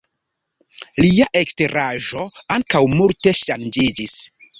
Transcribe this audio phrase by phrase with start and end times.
[1.03, 2.23] Lia eksteraĵo
[2.57, 4.17] ankaŭ multe ŝanĝiĝis.